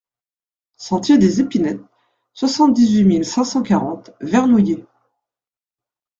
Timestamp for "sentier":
0.77-1.19